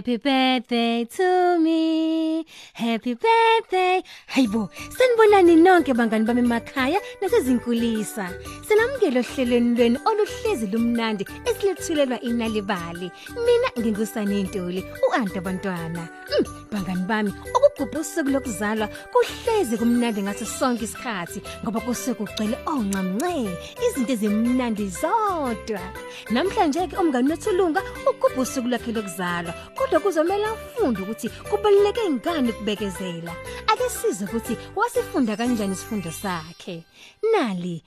birthday 0.00 0.16
to 0.18 0.18
me. 0.18 0.18
Happy 0.22 0.24
birthday 0.24 1.04
to 1.04 1.58
me. 1.58 2.46
Happy 2.72 3.14
birthday. 3.14 4.02
Hayibo, 4.34 4.68
sanibonani 4.96 5.56
nonke 5.56 5.92
bangani 5.94 6.24
bami 6.26 6.40
emakhaya 6.42 7.00
nasezinkulisa. 7.20 8.28
Sinamukele 8.66 9.20
ohlelweni 9.20 9.76
lweni 9.76 9.98
oluhlezi 10.06 10.66
lumnandi 10.72 11.24
esilethulelwa 11.44 12.20
inalibali. 12.20 13.10
Mina 13.44 13.68
ngingusani 13.78 14.42
Ntuli, 14.42 14.84
uAnti 15.10 15.38
abantwana. 15.38 16.08
Mm, 16.30 16.44
bangani 16.72 17.06
bami, 17.06 17.32
ukugubha 17.56 18.00
usuku 18.00 18.30
lokuzalwa 18.30 18.88
kuhlezi 19.12 19.76
kumnandi 19.78 20.22
ngaso 20.22 20.44
sonke 20.44 20.84
isikhathi 20.84 21.42
ngoba 21.62 21.80
kusuke 21.80 22.14
kugcwele 22.24 22.58
ongcamnce, 22.66 23.50
izinto 23.88 24.12
ezimnandi 24.12 24.88
zodwa. 24.88 25.80
Namhlanje 26.30 26.86
ke 26.86 26.96
umngani 26.96 27.30
wethu 27.30 27.52
Lunga 27.52 27.82
ugubha 28.06 28.42
usuku 28.42 28.68
lakhe 28.68 28.92
lokuzalwa, 28.92 29.54
kodwa 29.88 30.00
kuzomela 30.00 30.50
afunde 30.50 31.02
ukuthi 31.02 31.28
kubaluleke 31.28 32.10
ngani 32.10 32.50
ukubekezela. 32.50 33.32
Ake 33.66 33.88
size 33.88 34.24
ukuthi 34.24 34.56
wasifunda 34.76 35.36
kanjani 35.36 35.72
isifundo 35.72 36.10
sakhe. 36.10 36.84
Nali 37.32 37.84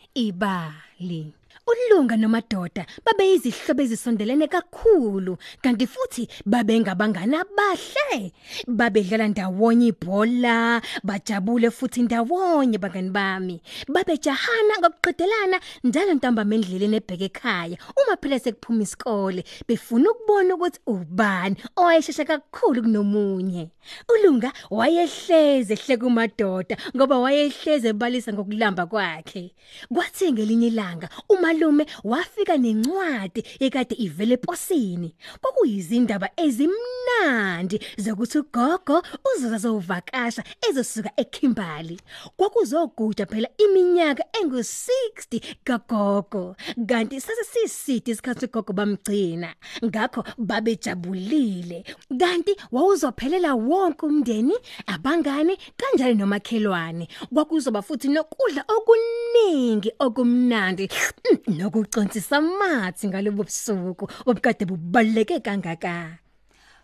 ibali. 1.01 1.33
Ulunga 1.67 2.17
nomadoda 2.17 2.85
babe 3.05 3.33
izihlobo 3.33 3.81
ezisondelene 3.83 4.47
kakhulu 4.47 5.37
kanti 5.61 5.85
futhi 5.87 6.27
babe 6.45 6.79
ngabangani 6.79 7.35
abahle. 7.37 8.31
Babedlala 8.67 9.27
ndawonye 9.27 9.87
ibhola 9.87 10.81
bajabule 11.03 11.69
futhi 11.69 12.01
ndawonye 12.01 12.77
bangani 12.77 13.09
bami. 13.09 13.61
Babejahana 13.87 14.79
ngokuqedelana 14.79 15.59
njalo 15.83 16.13
ntambama 16.13 16.55
endleleni 16.55 16.97
ebheke 16.97 17.25
ekhaya. 17.29 17.77
Uma 17.95 18.17
phela 18.17 18.39
sekuphuma 18.39 18.83
isikole 18.83 19.43
befuna 19.67 20.11
ukubona 20.11 20.55
ukuthi 20.55 20.79
ubani 20.87 21.55
owayeshesha 21.77 22.25
kakhulu 22.25 22.81
kunomunye. 22.81 23.69
Ulunga 24.09 24.51
wayehleze 24.71 25.73
ehle 25.73 25.97
kumadoda 25.97 26.75
ngoba 26.95 27.19
wayehleze 27.19 27.87
ebalisa 27.89 28.33
ngokulamba 28.33 28.85
kwakhe. 28.85 29.53
Kwathi 29.93 30.31
ngelinye 30.33 30.67
ilanga 30.67 30.90
umalume 31.29 31.85
wafika 32.03 32.57
nencwadi 32.57 33.43
ekade 33.59 33.95
ivele 33.95 34.33
eposini. 34.33 35.15
Kwakuyizindaba 35.41 36.29
ezimnandi 36.37 37.79
zokuthi 37.97 38.37
ugogo 38.39 39.03
uzozovakasha 39.35 40.43
ezosuka 40.69 41.11
eKimberley 41.17 41.99
kwakuzoguja 42.37 43.25
phela 43.25 43.49
iminyaka 43.57 44.23
engu60 44.41 45.41
kagogo 45.63 46.55
kanti 46.87 47.21
sase 47.21 47.43
sisidi 47.43 48.11
isikhathi 48.11 48.45
ugogo 48.45 48.73
bamgcina. 48.73 49.55
Ngakho 49.85 50.23
babejabulile 50.37 51.83
kanti 52.19 52.55
wawuzophelela 52.71 53.55
wonke 53.55 54.05
umndeni 54.05 54.55
abangani 54.87 55.57
kanjalo 55.77 56.13
nomakhelwane. 56.13 57.07
Kwakuzoba 57.33 57.81
futhi 57.81 58.07
nokudla 58.07 58.65
okuningi 58.67 59.91
okumnandi 59.99 60.80
mm, 60.87 61.57
nokuconsisa 61.57 62.37
amathi 62.37 63.07
ngalobo 63.07 63.43
busuku 63.43 64.05
obukade 64.25 64.65
bubaleke 64.65 65.39
kangaka 65.39 66.17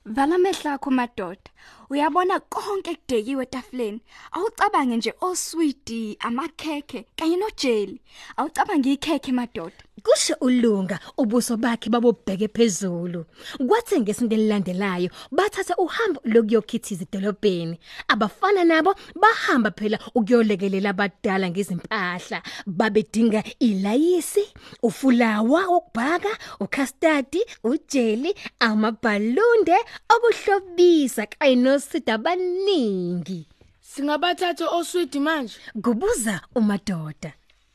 Vala 0.09 0.35
amehlo 0.35 0.71
akho 0.71 0.89
madoda. 0.91 1.51
Uyabona 1.89 2.39
konke 2.39 2.95
kudekiwe 2.95 3.43
etafuleni. 3.43 4.01
Awucabange 4.31 4.97
nje 4.97 5.13
osweet, 5.21 6.17
amakhekhe 6.19 7.05
kanye 7.17 7.35
nojeli. 7.37 8.01
Awucabange 8.37 8.93
ikhekhe 8.93 9.31
madoda. 9.31 9.83
Kusho 10.07 10.35
ulunga 10.41 10.99
ubuso 11.17 11.57
bakhe 11.57 11.89
babobheke 11.89 12.47
phezulu. 12.47 13.25
Kwathi 13.67 13.99
ngesinto 14.01 14.35
elilandelayo 14.35 15.09
bathatha 15.31 15.75
uhambo 15.77 16.21
lokuyokhithiza 16.23 17.03
edolobheni 17.03 17.75
abafana 18.07 18.63
nabo 18.63 18.95
bahamba 19.21 19.71
phela 19.71 19.99
ukuyolekelela 20.15 20.89
abadala 20.89 21.49
ngezimpahla. 21.49 22.41
Babedinga 22.65 23.43
ilayisi 23.59 24.43
ufulawa 24.83 25.67
wokubhaka 25.67 26.31
ucustard 26.59 27.33
ujeli 27.63 28.31
amabhalunde 28.59 29.75
okuhlobisa 30.13 31.25
kanye 31.25 31.55
nosida 31.55 32.13
abaningi. 32.13 33.47
Singabathatha 33.81 34.69
osweet 34.69 35.15
manje. 35.15 35.57
kubuza 35.83 36.41
umadoda. 36.55 37.33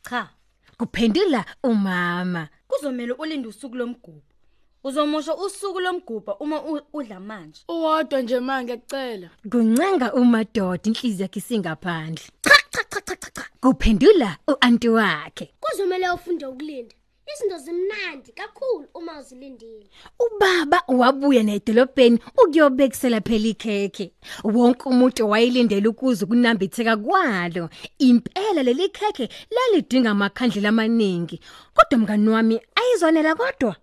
Cha, 0.08 0.28
kuphendula 0.86 1.44
umama 1.62 2.48
kuzomela 2.68 3.14
ulinde 3.16 3.48
usuku 3.48 3.76
lomgubho. 3.76 4.22
Uzomosha 4.84 5.34
usuku 5.36 5.80
lomgubho 5.80 6.32
uma 6.40 6.62
u- 6.62 6.80
udla 6.92 7.20
manje. 7.20 7.60
Uwodwa 7.68 8.22
nje 8.22 8.40
manje 8.40 8.76
ngiyacela. 8.76 9.30
kuncanga 9.50 10.12
umadoda 10.14 10.82
inhliziyo 10.84 11.22
yakhe 11.24 11.40
singaphandle 11.40 12.24
cha 12.42 12.54
cha 12.70 12.82
cha 12.90 13.00
cha 13.00 13.16
cha, 13.16 13.30
cha 13.30 13.42
kuphendula 13.60 14.36
uanti 14.48 14.88
wakhe 14.88 15.54
Kuzomela 15.60 16.14
ufunde 16.14 16.46
ukulinda. 16.46 16.94
Izinto 17.34 17.58
zimnandi 17.58 18.32
kakhulu 18.32 18.88
uma 18.94 19.18
uzilindile. 19.20 19.86
ubaba 20.18 20.82
wabuya 20.88 21.42
nedolobheni 21.42 22.18
ukuyobekisela 22.38 23.20
phela 23.20 23.48
ikhekhe. 23.48 24.12
Wonke 24.44 24.88
umuntu 24.88 25.30
wayelindele 25.30 25.88
ukuze 25.88 26.26
kunambitheka 26.26 26.96
kwalo. 26.96 27.68
Impela 27.98 28.62
leli 28.62 28.88
khekhe 28.88 29.28
lalidinga 29.50 30.10
amakhandlela 30.10 30.68
amaningi. 30.68 31.40
Kodwa 31.74 31.98
mngani 31.98 32.28
wami 32.28 32.60
ayizwanela 32.74 33.34
kodwa? 33.34 33.76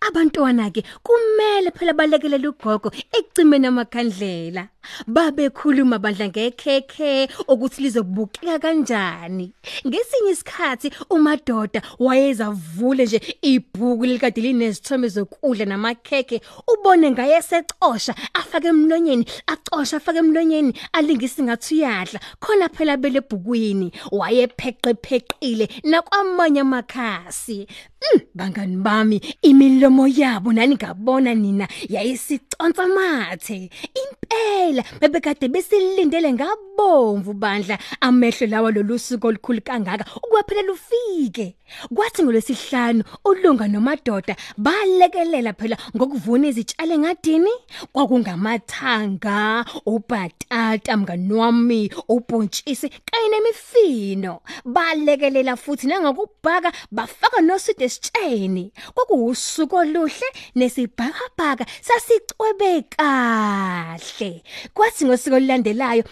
Abantwana 0.00 0.70
ke 0.70 0.82
kumele 1.02 1.70
phela 1.70 1.92
balekelele 1.92 2.48
ugogo 2.48 2.90
ekucimeni 3.12 3.66
amakhandlela. 3.66 4.68
Babekhuluma 5.06 5.98
bandla 5.98 6.28
ngekhekhe 6.28 7.28
ukuthi 7.48 7.82
lizobukeka 7.82 8.58
kanjani. 8.58 9.52
Ngesinye 9.86 10.30
isikhathi 10.30 10.92
umadoda 11.10 11.82
wayezavule 11.98 13.04
nje 13.04 13.20
ibhuku 13.42 14.04
likade 14.04 14.40
linesithombe 14.40 15.08
zokudla 15.08 15.64
namakhekhe 15.64 16.40
ubone 16.72 17.10
ngaye 17.10 17.42
secosha 17.42 18.14
afake 18.34 18.68
emlonyeni 18.68 19.26
acosha 19.46 19.96
afake 19.96 20.18
emlonyeni 20.18 20.72
alingisi 20.92 21.42
ngathi 21.42 21.74
uyadla 21.74 22.20
khona 22.40 22.68
phela 22.68 22.96
belebhukwini 22.96 23.92
wayepheqe 24.12 24.94
pheqile 24.94 25.68
nakwamanye 25.84 26.60
amakhasi 26.60 27.66
Mm, 27.97 27.97
bangani 28.34 28.76
bami 28.76 29.20
imilomo 29.42 30.06
yabo 30.08 30.52
nani 30.52 30.74
ngabona 30.74 31.34
nina 31.34 31.68
yayisiconsa 31.88 32.86
mathe. 32.86 33.70
Impela 33.94 34.82
bebekade 35.00 35.48
besilindele 35.48 36.32
ngabomvu 36.78 37.34
bandla 37.34 37.78
amehlo 38.00 38.46
lawa 38.46 38.70
lolusuku 38.70 39.26
olukhulu 39.26 39.60
kangaka 39.62 40.04
ukwaphela 40.22 40.62
lufike. 40.62 41.56
Kwathi 41.94 42.22
ngolwesihlanu 42.22 43.04
ulunga 43.24 43.68
nomadoda 43.68 44.36
balekelela 44.56 45.52
phela 45.52 45.76
ngokuvuna 45.96 46.48
izitshalo 46.48 46.94
engadini 46.94 47.50
kwakungamathanga 47.92 49.64
ubhatata 49.86 50.96
mngani 50.96 51.32
wami 51.32 51.90
ubhontshisi 52.08 52.88
kanye 52.88 53.28
nemifino. 53.28 54.40
Balekelela 54.64 55.56
futhi 55.56 55.86
nangokubhaka 55.86 56.72
bafaka 56.90 57.40
nosidi 57.40 57.84
esitsheni. 57.84 58.72
Kwakuwusuku 58.94 59.76
oluhle 59.76 60.28
nesibhakabhaka 60.54 61.66
sasicwebe 61.80 62.82
kahle. 62.82 64.42
Kwathi 64.74 65.04
ngosiko 65.04 65.36
olulandelayo 65.36 66.04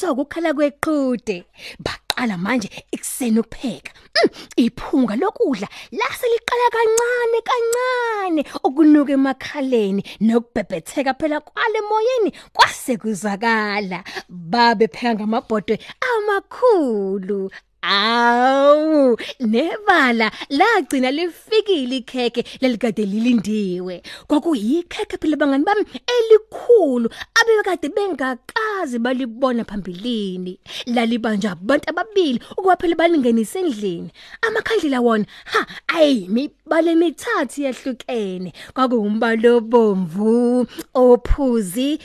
bavuswa 0.00 0.12
ukukhala 0.12 0.54
kweqhude 0.54 1.44
baqala 1.84 2.38
manje 2.38 2.68
ikuseni 2.92 3.40
ukupheka. 3.40 3.92
Mm, 4.16 4.30
iphunga 4.56 5.16
lokudla 5.16 5.68
lase 5.92 6.26
liqala 6.32 6.66
kancane 6.74 7.40
kancane. 7.48 8.44
Ukunuka 8.64 9.12
emakhaleni 9.12 10.02
nokubhebhetheka 10.20 11.14
phela 11.14 11.40
kwale 11.40 11.80
moyeni 11.88 12.30
kwase 12.52 12.96
kuzakala. 12.96 14.04
Babe 14.28 14.88
pheka 14.88 15.14
ngamabhodwe 15.14 15.78
amakhulu. 16.00 17.50
Awu 17.82 19.16
nebala 19.40 20.30
lagcina 20.50 21.10
lifikile 21.10 21.96
ikhekhe 21.96 22.44
lelikade 22.60 23.04
lilindiwe. 23.06 24.02
Kwakuyikhekhe 24.26 25.16
phela 25.16 25.36
bangani 25.36 25.64
bami 25.64 25.84
elikhulu 26.16 27.08
abekade 27.40 27.88
bengakazi 27.88 28.98
balibona 28.98 29.64
phambilini. 29.64 30.58
Lalibanja 30.86 31.52
abantu 31.52 31.88
ababili 31.90 32.40
ukuba 32.52 32.76
phela 32.76 32.94
balingenise 32.96 33.58
endlini. 33.60 34.10
Amakhandlela 34.42 35.00
wona 35.00 35.24
ha 35.44 35.66
ayimibale 35.88 36.92
emithathu 36.92 37.62
yahlukene 37.62 38.52
kwakuumbalo 38.74 39.56
obomvu 39.56 40.66
ophuzi 40.94 41.98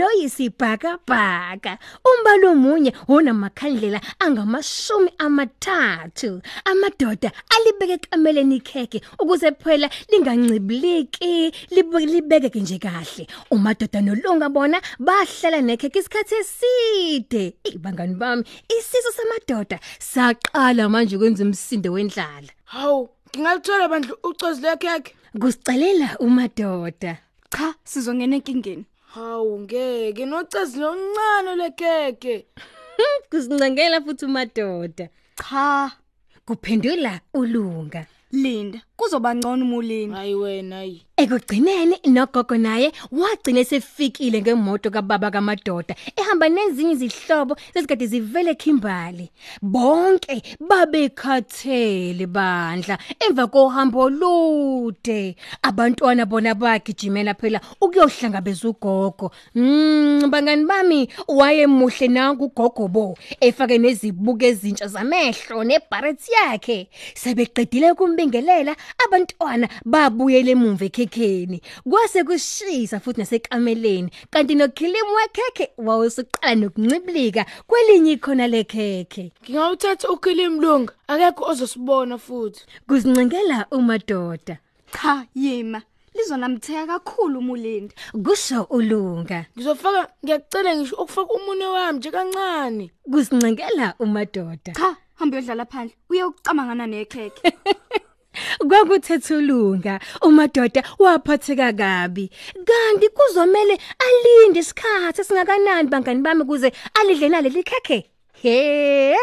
kanye 0.00 0.28
noyisibhakabhaka 0.28 1.78
umbalo 2.04 2.54
munye 2.54 2.92
onamakhandlela 3.08 4.00
angamashumi 4.18 5.10
amathathu 5.18 6.40
amadoda 6.64 7.32
alibeke 7.50 7.98
kameleni 8.10 8.56
ikheke 8.56 9.00
ukuze 9.18 9.50
phela 9.52 9.90
lingancibiliki 10.08 11.52
libe- 11.70 12.06
libekeke 12.06 12.60
nje 12.60 12.78
kahle. 12.78 13.26
Umadoda 13.50 14.00
nolunga 14.00 14.48
bona 14.48 14.80
bahlala 14.98 15.60
nekheke 15.60 15.98
isikhathi 15.98 16.34
eside. 16.34 17.54
Ibangani 17.64 18.14
bami 18.14 18.44
isiso 18.68 19.10
samadoda 19.12 19.78
saqala 19.98 20.88
manje 20.88 21.16
ukwenza 21.16 21.44
umsindo 21.44 21.92
wendlala. 21.92 22.48
Hawu 22.64 23.08
ngingalithola 23.36 23.88
bandla 23.88 24.14
ucozi 24.22 24.62
lekhekhe. 24.62 25.14
Kusicelela 25.40 26.18
umadoda. 26.18 27.18
Cha 27.50 27.74
sizongena 27.84 28.36
enkingeni. 28.36 28.84
Hawu 29.14 29.60
ngeke. 29.60 30.26
Nocezi 30.26 30.80
loncane 30.80 31.56
lekhekhe 31.56 32.46
kusincengela 33.30 34.00
futhi 34.00 34.24
umadoda. 34.24 35.08
Cha. 35.50 35.90
Kuphendula 36.46 37.20
ulunga. 37.34 38.06
Linda. 38.32 38.80
Kuzoba 39.00 39.34
ngcono 39.34 39.64
umulini. 39.64 40.14
Hayi 40.14 40.34
wena 40.34 40.76
hayi. 40.76 41.02
Ekugcineni 41.16 41.96
nogogo 42.06 42.56
naye 42.56 42.92
wagcina 43.12 43.64
sefikile 43.64 44.40
ngemoto 44.42 44.90
kababa 44.90 45.30
kamadoda 45.30 45.94
ehamba 46.16 46.48
nezinye 46.48 46.92
izihlobo 46.92 47.56
zezikade 47.74 48.06
zivele 48.06 48.54
Kimberley 48.54 49.30
bonke 49.62 50.42
babekhathele 50.60 52.26
bandla 52.26 52.98
emva 53.20 53.46
kohambo 53.46 54.00
olude. 54.00 55.36
Abantwana 55.62 56.26
bona 56.26 56.54
bagijimela 56.54 57.34
phela 57.34 57.60
ukuyohlangabeza 57.80 58.68
ugogo. 58.68 59.30
Mm 59.54 60.30
bangani 60.30 60.64
bami 60.64 61.08
wayemuhle 61.28 62.08
nangu 62.08 62.44
ugogo 62.44 62.88
bo 62.88 63.18
efake 63.40 63.78
nezibuko 63.78 64.44
ezintsha 64.44 64.88
zamehlo 64.88 65.64
nebarrett 65.64 66.20
yakhe. 66.28 66.88
Sebeqedile 67.14 67.94
kumbingelela 67.94 68.76
abantwana 69.04 69.68
babuyele 69.84 70.50
emuva 70.50 70.84
ekhekheni 70.84 71.62
kwase 71.90 72.24
kushisa 72.24 73.00
futhi 73.00 73.20
nasekameleni 73.20 74.10
kanti 74.30 74.54
nokhilimu 74.54 75.12
wekhekhe 75.18 75.72
wawusuqala 75.78 76.54
nokuncibilika 76.54 77.46
kwelinye 77.66 78.12
ikhona 78.12 78.46
lekhekhe. 78.46 79.32
Ngingawuthatha 79.42 80.08
ukhilimlunga 80.08 80.92
akekho 81.08 81.44
ozosibona 81.50 82.18
futhi. 82.18 82.60
Kuzincengela 82.88 83.66
umadoda 83.70 84.58
cha 84.92 85.26
yima. 85.34 85.82
Lizonamtheka 86.14 86.86
kakhulu 86.86 87.38
umulindi 87.38 87.94
kusho 88.24 88.62
ulunga. 88.70 89.46
Ngizofaka 89.56 90.08
ngiyakucela 90.24 90.76
ngisho 90.76 90.96
ukufaka 90.96 91.32
umunwe 91.32 91.66
wami 91.66 91.98
nje 91.98 92.10
kancane. 92.10 92.90
Kuzincengela 93.10 93.94
umadoda 93.98 94.72
cha 94.72 94.96
hamba 95.14 95.36
uyodlala 95.36 95.64
phandle. 95.66 95.96
Uye 96.10 96.24
ukucamangana 96.24 96.86
nekhekhe. 96.86 97.52
kwakuthethulunga. 98.68 100.00
Umadoda 100.22 100.82
waphatheka 100.98 101.72
kabi. 101.72 102.30
Kanti 102.64 103.08
kuzomela 103.08 103.78
alinde 103.98 104.60
isikhathi 104.60 105.24
singakanani 105.24 105.88
bangani 105.88 106.22
bami 106.22 106.44
kuze 106.44 106.72
alidle 106.94 107.28
naleli 107.28 107.62
khekhe? 107.62 108.09
He 108.42 109.16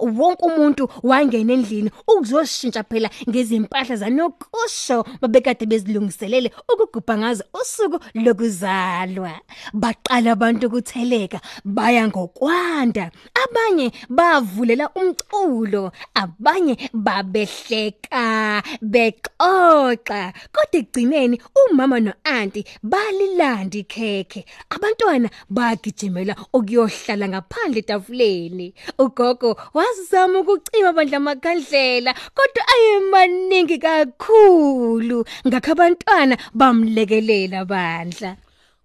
wonke 0.00 0.44
umuntu 0.44 0.88
wangena 1.02 1.52
endlini 1.52 1.90
ukuzoshintsha 2.08 2.82
phela 2.90 3.08
ngezimpahla 3.28 3.96
zanokusho 3.96 5.04
babekade 5.20 5.66
bezilungiselele 5.66 6.48
ukugubha 6.72 7.18
ngazo 7.18 7.44
usuku 7.60 7.98
lokuzalwa. 8.14 9.32
Baqala 9.72 10.32
abantu 10.32 10.66
ukutheleka 10.66 11.40
baya 11.64 12.08
ngokwanda. 12.08 13.10
Abanye 13.42 13.92
bavulela 14.08 14.90
umculo 15.00 15.92
abanye 16.14 16.74
babehleka 16.92 18.62
bexoxa. 18.82 20.32
Kodwa 20.54 20.78
egcineni 20.80 21.36
umama 21.60 22.00
noanti 22.00 22.64
balilanda 22.82 23.78
ikhekhe. 23.78 24.44
Abantwana 24.74 25.28
bagijimela 25.50 26.34
ukuyohlala 26.52 27.28
ngaphandle 27.28 27.78
etafuleni. 27.82 28.61
Ugogo 28.98 29.50
wazama 29.74 30.40
ukucima 30.40 30.92
bandla 30.96 31.16
amakhandlela 31.16 32.12
kodwa 32.36 32.62
ayemaningi 32.74 33.78
kakhulu. 33.78 35.18
Ngakho 35.46 35.70
abantwana 35.72 36.34
bamlekelela 36.54 37.64
bandla 37.64 38.36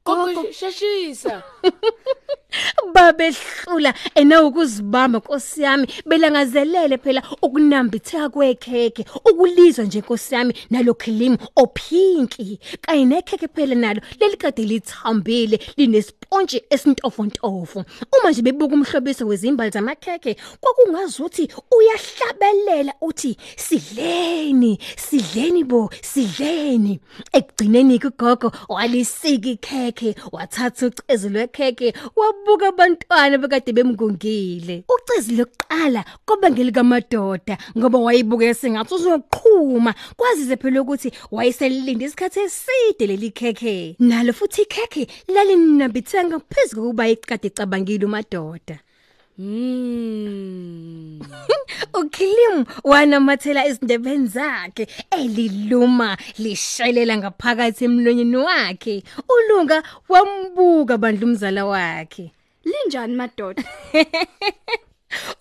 gogo 0.07 0.51
sheshisa 0.51 1.43
babehlula. 2.93 3.93
Ena 4.15 4.43
ukuzibamba 4.43 5.17
Nkosi 5.19 5.61
yami 5.61 5.87
belangazelele 6.05 6.97
phela 6.97 7.23
ukunambitheka 7.41 8.29
kwekheke 8.29 9.05
ukulizwa 9.25 9.85
nje 9.85 9.99
Nkosi 9.99 10.35
yami 10.35 10.53
nalokhilimu 10.69 11.37
ophinki 11.55 12.59
kanye 12.81 13.05
nekheke 13.05 13.47
phela 13.47 13.75
nalo. 13.75 14.01
Lelikade 14.19 14.63
lithambile 14.63 15.59
linespontshi 15.77 16.61
esintofontofo. 16.69 17.85
Uma 18.19 18.31
nje 18.31 18.41
bebuka 18.41 18.75
umhlobiso 18.75 19.27
wezimbali 19.27 19.71
zamakheke 19.71 20.35
kwakungazuthi 20.61 21.47
uyahlabelela 21.71 22.93
uthi 23.01 23.37
sidleni 23.55 24.79
sidleni 24.97 25.63
bo 25.63 25.89
sidleni. 26.01 26.99
Ekugcineni 27.33 27.99
kugogo 27.99 28.51
walisika 28.69 29.49
ikhekhe 29.49 30.15
wathatha 30.31 30.85
ucezu 30.87 31.29
lwekhekhe 31.29 31.93
wabuka 32.47 32.67
abantwana 32.67 33.37
bekade 33.37 33.73
bemgungile. 33.73 34.83
Ucezu 34.87 35.35
lokuqala 35.35 36.05
koba 36.25 36.49
ngelikaMadoda 36.51 37.57
ngoba 37.77 37.99
wayibuke 37.99 38.53
sengathi 38.53 38.93
uzoqhuma 38.93 39.93
kwazize 40.15 40.55
phela 40.55 40.81
ukuthi 40.81 41.11
wayeselilinde 41.31 42.05
isikhathi 42.05 42.39
eside 42.39 43.07
leli 43.07 43.31
khekhe. 43.31 43.95
Nalo 43.99 44.33
futhi 44.33 44.61
ikhekhe 44.61 45.07
lalinambitheka 45.27 46.23
ngaphezulu 46.23 46.87
kuba 46.87 47.09
ikade 47.09 47.47
icabangile 47.47 48.05
uMadoda. 48.05 48.79
mm 49.39 51.19
uKilim 51.93 52.65
wanamathela 52.83 53.65
ezindebeni 53.65 54.27
zakhe 54.27 54.87
eliluma 55.11 56.17
lishelela 56.39 57.17
ngaphakathi 57.17 57.85
emlonyeni 57.85 58.37
wakhe. 58.37 59.03
Ulunga 59.33 59.83
wambuka 60.09 60.97
bandla 60.97 61.25
umzala 61.27 61.65
wakhe. 61.65 62.31
Linjani 62.65 63.15
madoda? 63.15 63.63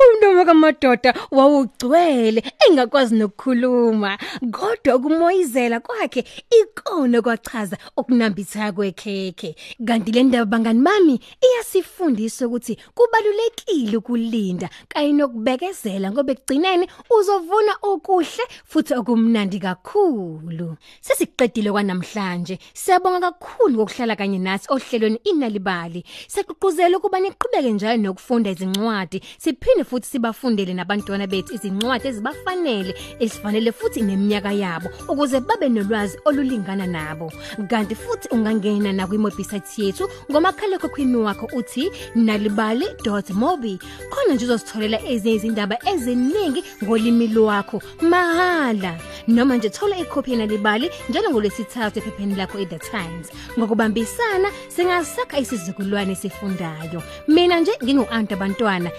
Umntomo 0.00 0.44
kamadoda 0.44 1.14
wawugcwele 1.30 2.42
engakwazi 2.68 3.14
nokukhuluma 3.16 4.18
kodwa 4.52 4.96
ukumoyizela 4.96 5.80
kwakhe 5.80 6.24
ikona 6.60 7.22
kwachaza 7.22 7.76
ukunambitha 7.96 8.72
kwekhekhe. 8.72 9.56
Kanti 9.86 10.12
le 10.12 10.22
ndaba 10.22 10.44
bangani 10.44 10.82
bami 10.82 11.20
iyasifundisa 11.42 12.46
ukuthi 12.46 12.78
kubalulekile 12.94 13.96
ukulinda 13.96 14.68
kanye 14.88 15.12
nokubekezela 15.12 16.12
ngoba 16.12 16.32
ekugcineni 16.32 16.86
uzovuna 17.10 17.72
okuhle 17.82 18.44
futhi 18.64 18.94
okumnandi 18.94 19.58
kakhulu. 19.58 20.76
Sesiqedile 21.00 21.72
kwanamhlanje. 21.72 22.58
Siyabonga 22.74 23.32
kakhulu 23.32 23.74
ngokuhlala 23.74 24.16
kanye 24.16 24.38
nathi 24.38 24.66
ohlelweni 24.70 25.18
inalibali. 25.24 26.04
Siqhubuzela 26.28 26.98
ukuba 26.98 27.18
niqhubeke 27.20 27.72
njalo 27.72 27.96
nokufunda 27.96 28.50
izincwadi. 28.50 29.18
Siphinde 29.56 29.84
futhi 29.84 30.08
sibafundele 30.08 30.74
nabantwana 30.74 31.26
bethu 31.26 31.54
izincwadi 31.54 32.08
ezibafanele 32.08 32.94
esifanele 33.20 33.72
futhi 33.72 34.02
neminyaka 34.02 34.52
yabo 34.52 34.88
ukuze 35.08 35.40
babe 35.40 35.68
nolwazi 35.68 36.18
olulingana 36.24 36.86
nabo. 36.86 37.32
Kanti 37.68 37.94
futhi 37.94 38.28
ungangena 38.28 38.92
na 38.92 39.06
kwi-website 39.06 39.78
yethu 39.78 40.08
ngomakhala 40.30 40.76
ekhokhwini 40.76 41.16
wakho 41.16 41.46
uthi 41.56 41.90
nalibali.mobi 42.14 43.78
khona 44.10 44.34
nje 44.34 44.44
uzositholela 44.44 44.98
ezinye 45.08 45.34
izindaba 45.34 45.76
eziningi 45.90 46.64
ngolimi 46.84 47.26
lwakho 47.28 47.82
mahala. 48.00 48.98
Noma 49.28 49.56
nje 49.56 49.70
thola 49.70 49.98
ikhophi 49.98 50.30
yenalibali 50.30 50.90
njalo 51.08 51.30
ngolwesithathu 51.30 51.98
ephepheni 51.98 52.34
lakho 52.34 52.58
i-the 52.58 52.78
times. 52.78 53.26
Ngokubambisana 53.58 54.48
singasakha 54.68 55.38
isizukulwane 55.38 56.12
esifundayo. 56.12 57.02
Mina 57.28 57.60
nje 57.60 57.72
ngingu-anti 57.84 58.34
abantwana 58.34 58.90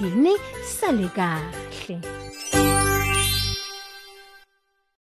ngithini 0.00 0.32
sale 0.64 1.08
kahle. 1.16 2.59